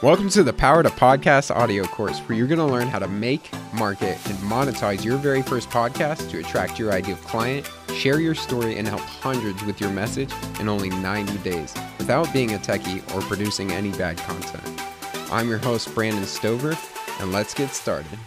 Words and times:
Welcome 0.00 0.28
to 0.30 0.44
the 0.44 0.52
Power 0.52 0.84
to 0.84 0.90
Podcast 0.90 1.52
audio 1.52 1.82
course, 1.82 2.20
where 2.20 2.38
you're 2.38 2.46
going 2.46 2.60
to 2.60 2.64
learn 2.64 2.86
how 2.86 3.00
to 3.00 3.08
make, 3.08 3.50
market, 3.74 4.16
and 4.28 4.38
monetize 4.38 5.04
your 5.04 5.16
very 5.16 5.42
first 5.42 5.70
podcast 5.70 6.30
to 6.30 6.38
attract 6.38 6.78
your 6.78 6.92
ideal 6.92 7.16
client, 7.16 7.68
share 7.96 8.20
your 8.20 8.36
story, 8.36 8.78
and 8.78 8.86
help 8.86 9.00
hundreds 9.00 9.60
with 9.64 9.80
your 9.80 9.90
message 9.90 10.32
in 10.60 10.68
only 10.68 10.88
90 10.88 11.38
days 11.38 11.74
without 11.98 12.32
being 12.32 12.54
a 12.54 12.58
techie 12.58 13.02
or 13.12 13.22
producing 13.22 13.72
any 13.72 13.90
bad 13.90 14.16
content. 14.18 14.80
I'm 15.32 15.48
your 15.48 15.58
host, 15.58 15.92
Brandon 15.96 16.24
Stover, 16.26 16.78
and 17.18 17.32
let's 17.32 17.52
get 17.52 17.70
started. 17.70 18.20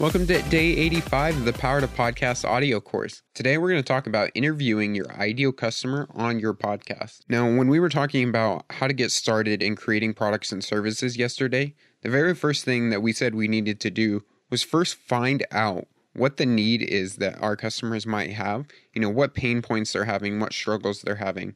Welcome 0.00 0.26
to 0.26 0.42
day 0.42 0.76
85 0.76 1.36
of 1.36 1.44
the 1.44 1.52
Power 1.52 1.80
to 1.80 1.86
Podcast 1.86 2.44
audio 2.44 2.80
course. 2.80 3.22
Today 3.32 3.58
we're 3.58 3.70
going 3.70 3.82
to 3.82 3.86
talk 3.86 4.08
about 4.08 4.32
interviewing 4.34 4.92
your 4.96 5.08
ideal 5.12 5.52
customer 5.52 6.08
on 6.12 6.40
your 6.40 6.52
podcast. 6.52 7.20
Now, 7.28 7.44
when 7.44 7.68
we 7.68 7.78
were 7.78 7.88
talking 7.88 8.28
about 8.28 8.64
how 8.70 8.88
to 8.88 8.92
get 8.92 9.12
started 9.12 9.62
in 9.62 9.76
creating 9.76 10.14
products 10.14 10.50
and 10.50 10.64
services 10.64 11.16
yesterday, 11.16 11.76
the 12.02 12.10
very 12.10 12.34
first 12.34 12.64
thing 12.64 12.90
that 12.90 13.02
we 13.02 13.12
said 13.12 13.36
we 13.36 13.46
needed 13.46 13.78
to 13.80 13.90
do 13.90 14.24
was 14.50 14.64
first 14.64 14.96
find 14.96 15.46
out 15.52 15.86
what 16.12 16.38
the 16.38 16.46
need 16.46 16.82
is 16.82 17.16
that 17.16 17.40
our 17.40 17.54
customers 17.54 18.04
might 18.04 18.32
have, 18.32 18.66
you 18.94 19.00
know, 19.00 19.10
what 19.10 19.32
pain 19.32 19.62
points 19.62 19.92
they're 19.92 20.06
having, 20.06 20.40
what 20.40 20.52
struggles 20.52 21.02
they're 21.02 21.14
having. 21.14 21.54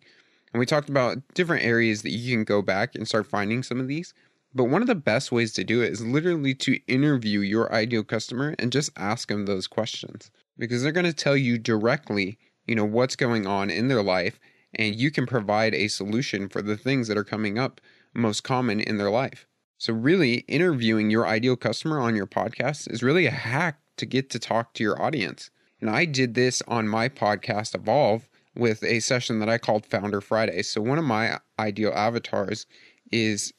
And 0.53 0.61
we 0.61 0.67
talked 0.67 0.89
about 0.89 1.19
different 1.35 1.65
areas 1.65 2.03
that 2.03 2.13
you 2.13 2.35
can 2.35 2.45
go 2.45 2.63
back 2.63 2.95
and 2.95 3.07
start 3.07 3.27
finding 3.27 3.65
some 3.65 3.81
of 3.81 3.89
these. 3.89 4.15
But 4.59 4.71
one 4.71 4.83
of 4.83 4.89
the 4.89 4.97
best 4.97 5.31
ways 5.31 5.53
to 5.53 5.63
do 5.63 5.83
it 5.83 5.93
is 5.93 6.05
literally 6.05 6.53
to 6.53 6.81
interview 6.89 7.39
your 7.39 7.73
ideal 7.73 8.03
customer 8.03 8.57
and 8.59 8.73
just 8.73 8.91
ask 8.97 9.29
them 9.29 9.47
those 9.47 9.69
questions 9.69 10.33
because 10.59 10.83
they're 10.83 10.91
going 10.91 11.07
to 11.07 11.13
tell 11.13 11.37
you 11.37 11.59
directly, 11.59 12.39
you 12.67 12.75
know, 12.75 12.85
what's 12.85 13.15
going 13.15 13.47
on 13.47 13.71
in 13.71 13.87
their 13.87 14.03
life 14.03 14.41
and 14.75 14.97
you 14.97 15.13
can 15.13 15.27
provide 15.27 15.77
a 15.77 15.87
solution 15.87 16.49
for 16.49 16.61
the 16.61 16.77
things 16.77 17.07
that 17.07 17.17
are 17.17 17.23
coming 17.23 17.57
up 17.57 17.81
most 18.15 18.43
common 18.43 18.81
in 18.81 18.99
their 18.99 19.11
life. 19.11 19.47
So 19.79 19.93
really 19.93 20.39
interviewing 20.49 21.09
your 21.09 21.25
ideal 21.25 21.55
customer 21.55 22.01
on 22.01 22.17
your 22.17 22.27
podcast 22.27 22.91
is 22.91 23.01
really 23.01 23.27
a 23.27 23.31
hack 23.31 23.79
to 23.99 24.07
get 24.07 24.29
to 24.31 24.41
talk 24.41 24.75
to 24.75 24.83
your 24.83 25.01
audience. 25.01 25.51
And 25.81 25.89
I 25.89 26.05
did 26.05 26.35
this 26.35 26.65
on 26.67 26.89
my 26.89 27.09
podcast 27.09 27.77
Evolve 27.77 28.29
with 28.57 28.83
a 28.83 28.99
session 28.99 29.39
that 29.39 29.49
I 29.49 29.59
called 29.59 29.87
Founder 29.87 30.21
Friday. 30.21 30.63
So 30.63 30.81
one 30.81 30.99
of 30.99 31.05
my 31.05 31.39
ideal 31.61 31.93
avatars 31.95 32.67
is 33.13 33.53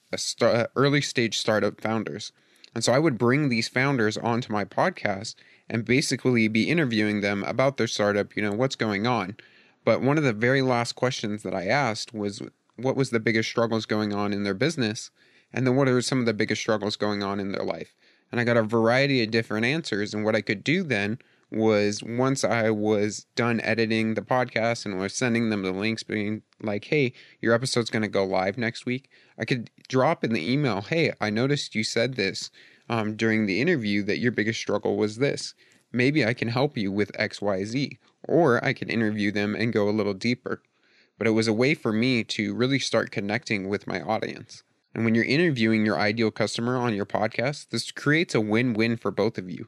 early 0.75 1.01
stage 1.01 1.37
startup 1.37 1.81
founders. 1.81 2.31
And 2.75 2.83
so 2.83 2.93
I 2.93 2.99
would 2.99 3.17
bring 3.17 3.49
these 3.49 3.67
founders 3.67 4.17
onto 4.17 4.53
my 4.53 4.63
podcast 4.63 5.35
and 5.69 5.85
basically 5.85 6.47
be 6.47 6.69
interviewing 6.69 7.21
them 7.21 7.43
about 7.43 7.77
their 7.77 7.87
startup, 7.87 8.35
you 8.35 8.41
know, 8.41 8.51
what's 8.51 8.75
going 8.75 9.07
on. 9.07 9.35
But 9.85 10.01
one 10.01 10.17
of 10.17 10.23
the 10.23 10.33
very 10.33 10.61
last 10.61 10.93
questions 10.93 11.43
that 11.43 11.55
I 11.55 11.65
asked 11.65 12.13
was 12.13 12.41
what 12.75 12.95
was 12.95 13.09
the 13.09 13.19
biggest 13.19 13.49
struggles 13.49 13.85
going 13.85 14.13
on 14.13 14.33
in 14.33 14.43
their 14.43 14.53
business? 14.53 15.09
And 15.51 15.65
then 15.65 15.75
what 15.75 15.87
are 15.87 16.01
some 16.01 16.19
of 16.19 16.25
the 16.25 16.33
biggest 16.33 16.61
struggles 16.61 16.95
going 16.95 17.23
on 17.23 17.39
in 17.39 17.51
their 17.51 17.63
life? 17.63 17.95
And 18.31 18.39
I 18.39 18.43
got 18.43 18.57
a 18.57 18.63
variety 18.63 19.23
of 19.23 19.31
different 19.31 19.65
answers. 19.65 20.13
And 20.13 20.23
what 20.23 20.35
I 20.35 20.41
could 20.41 20.63
do 20.63 20.83
then 20.83 21.17
was 21.51 22.03
once 22.03 22.43
I 22.43 22.69
was 22.69 23.25
done 23.35 23.59
editing 23.61 24.13
the 24.13 24.21
podcast 24.21 24.85
and 24.85 24.99
was 24.99 25.15
sending 25.15 25.49
them 25.49 25.63
the 25.63 25.71
links, 25.71 26.03
being 26.03 26.43
like, 26.61 26.85
hey, 26.85 27.13
your 27.41 27.53
episode's 27.53 27.89
going 27.89 28.03
to 28.03 28.07
go 28.07 28.23
live 28.23 28.57
next 28.57 28.85
week, 28.85 29.09
I 29.37 29.45
could 29.45 29.69
drop 29.87 30.23
in 30.23 30.33
the 30.33 30.51
email, 30.51 30.81
hey, 30.81 31.13
I 31.19 31.29
noticed 31.29 31.75
you 31.75 31.83
said 31.83 32.15
this 32.15 32.51
um, 32.89 33.15
during 33.15 33.45
the 33.45 33.61
interview 33.61 34.03
that 34.03 34.19
your 34.19 34.31
biggest 34.31 34.59
struggle 34.59 34.97
was 34.97 35.17
this. 35.17 35.53
Maybe 35.91 36.25
I 36.25 36.33
can 36.33 36.49
help 36.49 36.77
you 36.77 36.91
with 36.91 37.11
XYZ. 37.13 37.97
Or 38.27 38.63
I 38.63 38.73
can 38.73 38.89
interview 38.89 39.31
them 39.31 39.55
and 39.55 39.73
go 39.73 39.87
a 39.87 39.91
little 39.91 40.13
deeper. 40.13 40.61
But 41.17 41.27
it 41.27 41.31
was 41.31 41.47
a 41.47 41.53
way 41.53 41.73
for 41.73 41.91
me 41.93 42.23
to 42.25 42.53
really 42.53 42.79
start 42.79 43.11
connecting 43.11 43.69
with 43.69 43.87
my 43.87 44.01
audience. 44.01 44.63
And 44.93 45.05
when 45.05 45.15
you're 45.15 45.23
interviewing 45.23 45.85
your 45.85 45.97
ideal 45.97 46.29
customer 46.29 46.77
on 46.77 46.93
your 46.93 47.05
podcast, 47.05 47.69
this 47.69 47.91
creates 47.91 48.35
a 48.35 48.41
win 48.41 48.73
win 48.73 48.97
for 48.97 49.11
both 49.11 49.37
of 49.37 49.49
you 49.49 49.67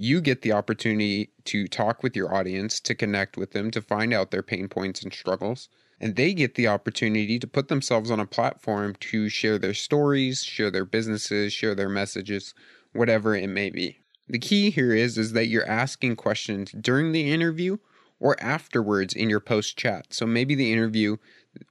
you 0.00 0.22
get 0.22 0.40
the 0.40 0.52
opportunity 0.52 1.30
to 1.44 1.68
talk 1.68 2.02
with 2.02 2.16
your 2.16 2.34
audience, 2.34 2.80
to 2.80 2.94
connect 2.94 3.36
with 3.36 3.50
them, 3.50 3.70
to 3.70 3.82
find 3.82 4.14
out 4.14 4.30
their 4.30 4.42
pain 4.42 4.66
points 4.66 5.02
and 5.02 5.12
struggles. 5.12 5.68
And 6.00 6.16
they 6.16 6.32
get 6.32 6.54
the 6.54 6.68
opportunity 6.68 7.38
to 7.38 7.46
put 7.46 7.68
themselves 7.68 8.10
on 8.10 8.18
a 8.18 8.24
platform 8.24 8.94
to 9.00 9.28
share 9.28 9.58
their 9.58 9.74
stories, 9.74 10.42
share 10.42 10.70
their 10.70 10.86
businesses, 10.86 11.52
share 11.52 11.74
their 11.74 11.90
messages, 11.90 12.54
whatever 12.94 13.36
it 13.36 13.48
may 13.48 13.68
be. 13.68 13.98
The 14.26 14.38
key 14.38 14.70
here 14.70 14.94
is 14.94 15.18
is 15.18 15.32
that 15.32 15.48
you're 15.48 15.68
asking 15.68 16.16
questions 16.16 16.72
during 16.72 17.12
the 17.12 17.30
interview 17.30 17.76
or 18.18 18.42
afterwards 18.42 19.12
in 19.12 19.28
your 19.28 19.40
post 19.40 19.76
chat. 19.76 20.06
So 20.14 20.26
maybe 20.26 20.54
the 20.54 20.72
interview 20.72 21.18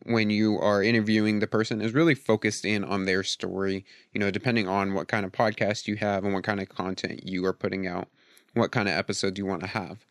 when 0.04 0.30
you 0.30 0.60
are 0.60 0.84
interviewing 0.84 1.40
the 1.40 1.48
person 1.48 1.82
is 1.82 1.96
really 1.96 2.16
focused 2.16 2.64
in 2.64 2.84
on 2.84 3.06
their 3.06 3.24
story, 3.24 3.86
you 4.14 4.20
know, 4.20 4.30
depending 4.30 4.68
on 4.68 4.94
what 4.94 5.08
kind 5.08 5.26
of 5.26 5.32
podcast 5.32 5.88
you 5.88 5.96
have 5.96 6.24
and 6.24 6.34
what 6.36 6.44
kind 6.44 6.60
of 6.60 6.70
content 6.70 7.26
you 7.28 7.44
are 7.46 7.54
putting 7.54 7.88
out 7.88 8.08
what 8.54 8.72
kind 8.72 8.88
of 8.88 8.96
episodes 8.96 9.38
you 9.38 9.46
want 9.46 9.62
to 9.62 9.68
have. 9.68 10.06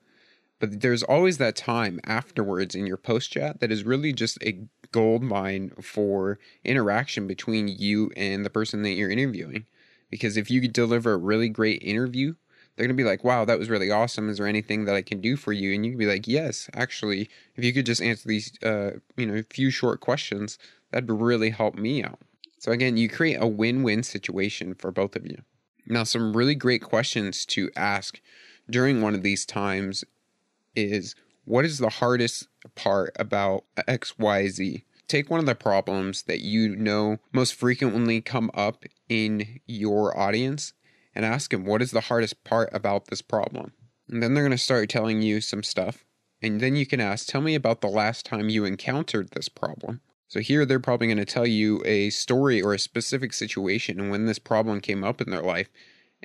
But 0.61 0.81
there's 0.81 1.03
always 1.03 1.39
that 1.39 1.57
time 1.57 2.01
afterwards 2.05 2.75
in 2.75 2.87
your 2.87 2.97
post 2.97 3.31
chat 3.31 3.61
that 3.61 3.71
is 3.71 3.85
really 3.85 4.13
just 4.13 4.43
a 4.43 4.59
gold 4.91 5.23
mine 5.23 5.73
for 5.81 6.39
interaction 6.65 7.27
between 7.27 7.69
you 7.69 8.11
and 8.17 8.45
the 8.45 8.51
person 8.51 8.83
that 8.83 8.91
you're 8.91 9.11
interviewing. 9.11 9.67
Because 10.11 10.37
if 10.37 10.51
you 10.51 10.67
deliver 10.67 11.13
a 11.13 11.19
really 11.19 11.49
great 11.49 11.83
interview, 11.83 12.35
they're 12.75 12.87
going 12.87 12.97
to 12.97 13.03
be 13.03 13.09
like, 13.09 13.25
wow, 13.25 13.45
that 13.45 13.59
was 13.59 13.69
really 13.69 13.91
awesome. 13.91 14.29
Is 14.29 14.39
there 14.39 14.47
anything 14.47 14.85
that 14.85 14.95
I 14.95 15.03
can 15.03 15.21
do 15.21 15.37
for 15.37 15.53
you? 15.53 15.75
And 15.75 15.85
you 15.85 15.93
can 15.93 15.99
be 15.99 16.07
like, 16.07 16.27
yes, 16.27 16.71
actually, 16.75 17.29
if 17.57 17.65
you 17.65 17.73
could 17.73 17.87
just 17.87 18.01
answer 18.01 18.29
these, 18.29 18.53
uh, 18.63 18.93
you 19.17 19.27
know, 19.27 19.43
few 19.51 19.71
short 19.71 20.01
questions, 20.01 20.59
that'd 20.91 21.11
really 21.11 21.51
help 21.51 21.75
me 21.75 22.03
out. 22.03 22.21
So 22.59 22.73
again, 22.73 22.97
you 22.97 23.09
create 23.09 23.37
a 23.41 23.47
win-win 23.47 24.03
situation 24.03 24.75
for 24.75 24.91
both 24.91 25.15
of 25.15 25.27
you. 25.27 25.43
Now, 25.89 26.05
some 26.05 26.37
really 26.37 26.55
great 26.55 26.83
questions 26.83 27.47
to 27.47 27.71
ask 27.75 28.21
during 28.71 29.01
one 29.01 29.15
of 29.15 29.23
these 29.23 29.47
times 29.47 30.05
is 30.77 31.15
what 31.45 31.65
is 31.65 31.79
the 31.79 31.89
hardest 31.89 32.47
part 32.75 33.17
about 33.19 33.65
XYZ? 33.77 34.83
Take 35.09 35.31
one 35.31 35.41
of 35.41 35.47
the 35.47 35.55
problems 35.55 36.25
that 36.25 36.41
you 36.41 36.77
know 36.77 37.19
most 37.33 37.55
frequently 37.55 38.21
come 38.21 38.51
up 38.53 38.85
in 39.09 39.61
your 39.67 40.17
audience 40.19 40.75
and 41.15 41.25
ask 41.25 41.51
them, 41.51 41.65
what 41.65 41.81
is 41.81 41.93
the 41.93 42.03
hardest 42.03 42.45
part 42.45 42.69
about 42.75 43.07
this 43.07 43.23
problem? 43.23 43.73
And 44.11 44.23
then 44.23 44.35
they're 44.35 44.45
going 44.45 44.51
to 44.51 44.59
start 44.59 44.91
telling 44.91 45.23
you 45.23 45.41
some 45.41 45.63
stuff. 45.63 46.05
And 46.43 46.61
then 46.61 46.77
you 46.77 46.85
can 46.85 47.01
ask, 47.01 47.27
tell 47.27 47.41
me 47.41 47.55
about 47.55 47.81
the 47.81 47.89
last 47.89 48.27
time 48.27 48.51
you 48.51 48.67
encountered 48.67 49.31
this 49.31 49.49
problem. 49.49 50.03
So 50.29 50.41
here 50.41 50.67
they're 50.67 50.79
probably 50.79 51.07
going 51.07 51.17
to 51.17 51.25
tell 51.25 51.47
you 51.47 51.83
a 51.87 52.11
story 52.11 52.61
or 52.61 52.75
a 52.75 52.79
specific 52.79 53.33
situation 53.33 53.99
and 53.99 54.11
when 54.11 54.27
this 54.27 54.39
problem 54.39 54.81
came 54.81 55.03
up 55.03 55.21
in 55.21 55.31
their 55.31 55.43
life 55.43 55.71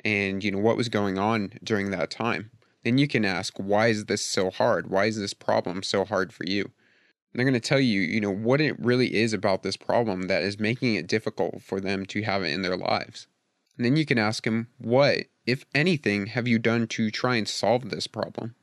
and 0.04 0.44
you 0.44 0.50
know 0.50 0.58
what 0.58 0.76
was 0.76 0.88
going 0.88 1.18
on 1.18 1.52
during 1.62 1.90
that 1.90 2.10
time. 2.10 2.50
Then 2.84 2.98
you 2.98 3.08
can 3.08 3.24
ask, 3.24 3.54
why 3.56 3.88
is 3.88 4.04
this 4.04 4.24
so 4.24 4.50
hard? 4.50 4.90
Why 4.90 5.06
is 5.06 5.18
this 5.18 5.32
problem 5.32 5.82
so 5.82 6.04
hard 6.04 6.34
for 6.34 6.44
you? 6.44 6.64
And 6.64 7.40
they're 7.40 7.44
going 7.44 7.60
to 7.60 7.68
tell 7.68 7.80
you, 7.80 8.02
you 8.02 8.20
know, 8.20 8.30
what 8.30 8.60
it 8.60 8.78
really 8.78 9.14
is 9.14 9.32
about 9.32 9.62
this 9.62 9.76
problem 9.76 10.28
that 10.28 10.42
is 10.42 10.60
making 10.60 10.94
it 10.94 11.06
difficult 11.06 11.62
for 11.62 11.80
them 11.80 12.04
to 12.06 12.22
have 12.22 12.42
it 12.42 12.52
in 12.52 12.60
their 12.60 12.76
lives. 12.76 13.26
And 13.76 13.86
then 13.86 13.96
you 13.96 14.04
can 14.04 14.18
ask 14.18 14.44
them, 14.44 14.68
what, 14.78 15.24
if 15.46 15.64
anything, 15.74 16.26
have 16.26 16.46
you 16.46 16.58
done 16.58 16.86
to 16.88 17.10
try 17.10 17.36
and 17.36 17.48
solve 17.48 17.88
this 17.88 18.06
problem? 18.06 18.54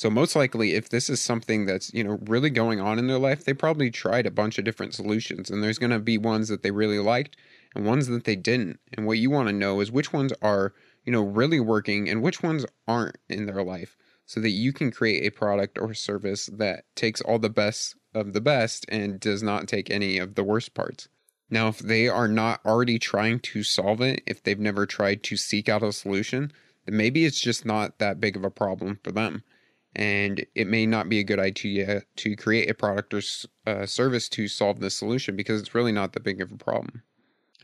So 0.00 0.08
most 0.08 0.34
likely 0.34 0.72
if 0.72 0.88
this 0.88 1.10
is 1.10 1.20
something 1.20 1.66
that's, 1.66 1.92
you 1.92 2.02
know, 2.02 2.18
really 2.22 2.48
going 2.48 2.80
on 2.80 2.98
in 2.98 3.06
their 3.06 3.18
life, 3.18 3.44
they 3.44 3.52
probably 3.52 3.90
tried 3.90 4.24
a 4.24 4.30
bunch 4.30 4.56
of 4.56 4.64
different 4.64 4.94
solutions 4.94 5.50
and 5.50 5.62
there's 5.62 5.76
going 5.76 5.90
to 5.90 5.98
be 5.98 6.16
ones 6.16 6.48
that 6.48 6.62
they 6.62 6.70
really 6.70 6.98
liked 6.98 7.36
and 7.74 7.84
ones 7.84 8.06
that 8.06 8.24
they 8.24 8.34
didn't. 8.34 8.80
And 8.94 9.06
what 9.06 9.18
you 9.18 9.28
want 9.28 9.48
to 9.48 9.52
know 9.52 9.78
is 9.80 9.92
which 9.92 10.10
ones 10.10 10.32
are, 10.40 10.72
you 11.04 11.12
know, 11.12 11.20
really 11.20 11.60
working 11.60 12.08
and 12.08 12.22
which 12.22 12.42
ones 12.42 12.64
aren't 12.88 13.18
in 13.28 13.44
their 13.44 13.62
life 13.62 13.98
so 14.24 14.40
that 14.40 14.48
you 14.48 14.72
can 14.72 14.90
create 14.90 15.22
a 15.22 15.36
product 15.36 15.76
or 15.78 15.92
service 15.92 16.46
that 16.46 16.84
takes 16.94 17.20
all 17.20 17.38
the 17.38 17.50
best 17.50 17.94
of 18.14 18.32
the 18.32 18.40
best 18.40 18.86
and 18.88 19.20
does 19.20 19.42
not 19.42 19.68
take 19.68 19.90
any 19.90 20.16
of 20.16 20.34
the 20.34 20.44
worst 20.44 20.72
parts. 20.72 21.10
Now, 21.50 21.68
if 21.68 21.78
they 21.78 22.08
are 22.08 22.26
not 22.26 22.62
already 22.64 22.98
trying 22.98 23.40
to 23.40 23.62
solve 23.62 24.00
it, 24.00 24.22
if 24.26 24.42
they've 24.42 24.58
never 24.58 24.86
tried 24.86 25.22
to 25.24 25.36
seek 25.36 25.68
out 25.68 25.82
a 25.82 25.92
solution, 25.92 26.52
then 26.86 26.96
maybe 26.96 27.26
it's 27.26 27.38
just 27.38 27.66
not 27.66 27.98
that 27.98 28.18
big 28.18 28.34
of 28.34 28.44
a 28.46 28.50
problem 28.50 28.98
for 29.04 29.12
them 29.12 29.42
and 29.96 30.44
it 30.54 30.66
may 30.66 30.86
not 30.86 31.08
be 31.08 31.18
a 31.18 31.24
good 31.24 31.40
idea 31.40 32.02
to 32.16 32.36
create 32.36 32.70
a 32.70 32.74
product 32.74 33.12
or 33.12 33.22
uh, 33.66 33.86
service 33.86 34.28
to 34.28 34.46
solve 34.46 34.80
this 34.80 34.94
solution 34.94 35.36
because 35.36 35.60
it's 35.60 35.74
really 35.74 35.92
not 35.92 36.12
that 36.12 36.22
big 36.22 36.40
of 36.40 36.52
a 36.52 36.56
problem. 36.56 37.02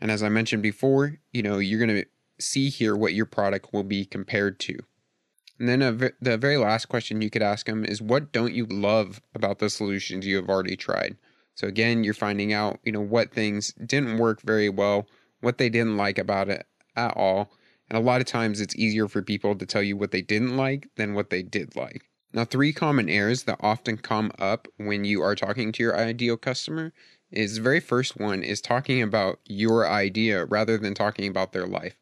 And 0.01 0.11
as 0.11 0.21
I 0.21 0.29
mentioned 0.29 0.61
before, 0.61 1.17
you 1.31 1.41
know, 1.41 1.57
you're 1.57 1.85
going 1.85 2.03
to 2.03 2.05
see 2.39 2.69
here 2.69 2.95
what 2.95 3.13
your 3.13 3.25
product 3.25 3.73
will 3.73 3.83
be 3.83 4.05
compared 4.05 4.59
to. 4.59 4.77
And 5.59 5.67
then 5.67 6.11
the 6.21 6.37
very 6.37 6.57
last 6.57 6.85
question 6.85 7.21
you 7.21 7.31
could 7.31 7.41
ask 7.41 7.65
them 7.65 7.83
is 7.83 8.01
what 8.01 8.31
don't 8.31 8.53
you 8.53 8.67
love 8.67 9.21
about 9.33 9.57
the 9.57 9.69
solutions 9.69 10.25
you 10.25 10.35
have 10.35 10.49
already 10.49 10.75
tried? 10.75 11.17
So 11.55 11.67
again, 11.67 12.03
you're 12.03 12.13
finding 12.13 12.53
out, 12.53 12.79
you 12.83 12.91
know, 12.91 13.01
what 13.01 13.31
things 13.31 13.73
didn't 13.83 14.19
work 14.19 14.41
very 14.43 14.69
well, 14.69 15.07
what 15.41 15.57
they 15.57 15.69
didn't 15.69 15.97
like 15.97 16.19
about 16.19 16.49
it 16.49 16.67
at 16.95 17.17
all. 17.17 17.51
And 17.89 17.97
a 17.97 18.01
lot 18.01 18.21
of 18.21 18.27
times 18.27 18.61
it's 18.61 18.75
easier 18.75 19.07
for 19.07 19.23
people 19.23 19.55
to 19.55 19.65
tell 19.65 19.81
you 19.81 19.97
what 19.97 20.11
they 20.11 20.21
didn't 20.21 20.55
like 20.55 20.89
than 20.97 21.15
what 21.15 21.31
they 21.31 21.41
did 21.41 21.75
like. 21.75 22.03
Now, 22.33 22.43
three 22.43 22.73
common 22.73 23.09
errors 23.09 23.43
that 23.43 23.59
often 23.61 23.97
come 23.97 24.31
up 24.37 24.67
when 24.77 25.05
you 25.05 25.21
are 25.21 25.35
talking 25.35 25.71
to 25.71 25.83
your 25.83 25.97
ideal 25.97 26.35
customer 26.37 26.91
is 27.31 27.55
the 27.55 27.61
very 27.61 27.79
first 27.79 28.19
one 28.19 28.43
is 28.43 28.61
talking 28.61 29.01
about 29.01 29.39
your 29.45 29.87
idea 29.87 30.45
rather 30.45 30.77
than 30.77 30.93
talking 30.93 31.29
about 31.29 31.53
their 31.53 31.65
life. 31.65 31.95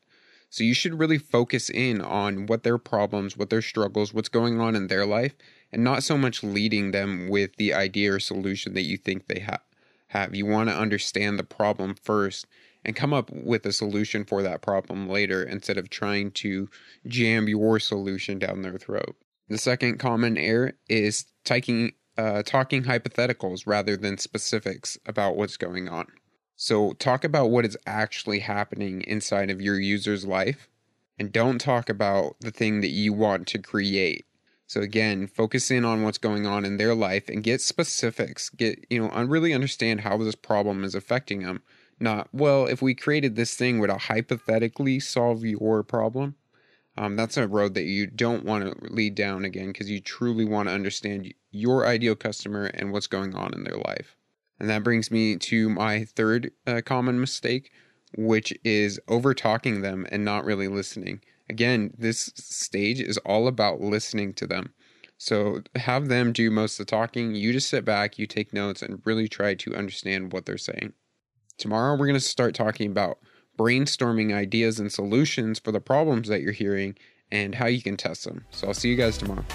So 0.50 0.64
you 0.64 0.74
should 0.74 1.00
really 1.00 1.18
focus 1.18 1.70
in 1.70 2.02
on 2.02 2.46
what 2.46 2.64
their 2.64 2.78
problems, 2.78 3.38
what 3.38 3.50
their 3.50 3.62
struggles, 3.62 4.14
what's 4.14 4.30
going 4.30 4.60
on 4.60 4.76
in 4.76 4.88
their 4.88 5.06
life, 5.06 5.36
and 5.72 5.84
not 5.84 6.04
so 6.04 6.18
much 6.18 6.44
leading 6.44 6.92
them 6.92 7.28
with 7.28 7.56
the 7.58 7.74
idea 7.74 8.14
or 8.14 8.20
solution 8.20 8.74
that 8.74 8.84
you 8.84 8.98
think 8.98 9.28
they 9.28 9.42
ha- 9.42 9.62
have. 10.08 10.34
You 10.34 10.46
want 10.46 10.70
to 10.70 10.76
understand 10.76 11.38
the 11.38 11.44
problem 11.44 11.96
first 11.96 12.48
and 12.84 12.96
come 12.96 13.14
up 13.14 13.30
with 13.32 13.66
a 13.66 13.74
solution 13.74 14.24
for 14.24 14.42
that 14.44 14.62
problem 14.62 15.10
later 15.10 15.44
instead 15.44 15.78
of 15.78 15.90
trying 15.90 16.32
to 16.32 16.70
jam 17.08 17.48
your 17.48 17.80
solution 17.80 18.40
down 18.40 18.62
their 18.62 18.78
throat. 18.78 19.16
The 19.48 19.58
second 19.58 20.00
common 20.00 20.38
error 20.38 20.74
is 20.90 21.26
taking 21.44 21.94
uh, 22.18 22.44
talking 22.44 22.84
hypotheticals 22.84 23.64
rather 23.66 23.98
than 23.98 24.18
specifics 24.18 24.98
about 25.06 25.36
what's 25.36 25.58
going 25.58 25.90
on. 25.90 26.08
So, 26.56 26.94
talk 26.94 27.24
about 27.24 27.50
what 27.50 27.66
is 27.66 27.78
actually 27.86 28.40
happening 28.40 29.02
inside 29.02 29.50
of 29.50 29.62
your 29.62 29.80
user's 29.80 30.26
life 30.26 30.70
and 31.20 31.32
don't 31.32 31.60
talk 31.60 31.90
about 31.90 32.38
the 32.40 32.52
thing 32.52 32.82
that 32.82 32.90
you 32.90 33.12
want 33.12 33.48
to 33.48 33.60
create. 33.60 34.26
So, 34.68 34.82
again, 34.82 35.28
focus 35.28 35.70
in 35.70 35.84
on 35.84 36.02
what's 36.02 36.18
going 36.18 36.48
on 36.48 36.64
in 36.64 36.78
their 36.78 36.96
life 36.96 37.28
and 37.28 37.44
get 37.44 37.62
specifics. 37.62 38.50
Get, 38.50 38.86
you 38.90 39.00
know, 39.00 39.10
really 39.26 39.54
understand 39.54 40.02
how 40.02 40.18
this 40.18 40.36
problem 40.36 40.84
is 40.84 40.96
affecting 40.96 41.44
them. 41.44 41.62
Not, 42.00 42.30
well, 42.34 42.66
if 42.66 42.82
we 42.82 42.96
created 42.96 43.36
this 43.36 43.56
thing, 43.56 43.80
would 43.80 43.90
it 43.90 44.02
hypothetically 44.02 45.00
solve 45.00 45.44
your 45.44 45.84
problem? 45.84 46.36
Um, 46.98 47.16
that's 47.16 47.38
a 47.38 47.48
road 47.48 47.74
that 47.74 47.84
you 47.84 48.08
don't 48.08 48.46
want 48.46 48.64
to 48.64 48.94
lead 48.94 49.16
down 49.16 49.44
again 49.44 49.68
because 49.68 49.90
you 49.90 50.00
truly 50.00 50.46
want 50.46 50.70
to 50.70 50.76
understand 50.76 51.34
your 51.52 51.86
ideal 51.86 52.16
customer 52.16 52.66
and 52.66 52.92
what's 52.92 53.08
going 53.08 53.36
on 53.36 53.54
in 53.54 53.64
their 53.64 53.78
life. 53.78 54.16
And 54.60 54.70
that 54.70 54.84
brings 54.84 55.12
me 55.12 55.36
to 55.38 55.70
my 55.70 56.06
third 56.06 56.52
uh, 56.66 56.82
common 56.86 57.20
mistake, 57.20 57.72
which 58.18 58.54
is 58.64 59.00
over 59.08 59.34
talking 59.34 59.82
them 59.82 60.08
and 60.10 60.24
not 60.24 60.46
really 60.46 60.70
listening. 60.70 61.22
Again, 61.50 61.94
this 61.98 62.32
stage 62.36 63.02
is 63.02 63.18
all 63.20 63.48
about 63.48 63.82
listening 63.82 64.34
to 64.36 64.48
them. 64.48 64.74
So 65.18 65.62
have 65.76 66.08
them 66.08 66.34
do 66.34 66.50
most 66.50 66.80
of 66.80 66.86
the 66.86 66.90
talking. 66.90 67.36
You 67.36 67.54
just 67.54 67.70
sit 67.70 67.86
back, 67.86 68.18
you 68.18 68.28
take 68.28 68.54
notes, 68.54 68.82
and 68.82 69.02
really 69.06 69.28
try 69.28 69.54
to 69.56 69.76
understand 69.76 70.34
what 70.34 70.46
they're 70.46 70.58
saying. 70.58 70.94
Tomorrow, 71.58 71.94
we're 71.94 72.08
going 72.08 72.16
to 72.16 72.20
start 72.20 72.54
talking 72.54 72.90
about 72.90 73.20
brainstorming 73.58 74.34
ideas 74.34 74.80
and 74.80 74.92
solutions 74.92 75.60
for 75.60 75.72
the 75.72 75.82
problems 75.82 76.28
that 76.28 76.42
you're 76.42 76.52
hearing 76.52 76.96
and 77.32 77.56
how 77.56 77.68
you 77.68 77.82
can 77.82 77.98
test 77.98 78.24
them. 78.24 78.46
So 78.52 78.68
I'll 78.68 78.74
see 78.74 78.90
you 78.90 78.96
guys 78.96 79.18
tomorrow. 79.18 79.46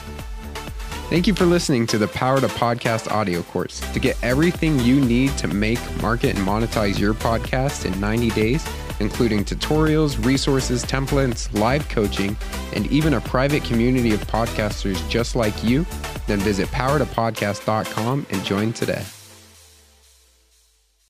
Thank 1.10 1.26
you 1.26 1.34
for 1.34 1.44
listening 1.44 1.88
to 1.88 1.98
the 1.98 2.06
Power 2.06 2.40
to 2.40 2.46
Podcast 2.46 3.10
audio 3.10 3.42
course. 3.42 3.80
To 3.94 3.98
get 3.98 4.16
everything 4.22 4.78
you 4.78 5.00
need 5.00 5.36
to 5.38 5.48
make, 5.48 5.80
market, 6.00 6.36
and 6.36 6.46
monetize 6.46 7.00
your 7.00 7.14
podcast 7.14 7.84
in 7.84 7.98
90 7.98 8.30
days, 8.30 8.64
including 9.00 9.44
tutorials, 9.44 10.24
resources, 10.24 10.84
templates, 10.84 11.52
live 11.58 11.88
coaching, 11.88 12.36
and 12.76 12.86
even 12.92 13.14
a 13.14 13.20
private 13.22 13.64
community 13.64 14.12
of 14.12 14.24
podcasters 14.28 15.06
just 15.08 15.34
like 15.34 15.64
you, 15.64 15.84
then 16.28 16.38
visit 16.38 16.68
powertopodcast.com 16.68 18.26
and 18.30 18.44
join 18.44 18.72
today. 18.72 19.04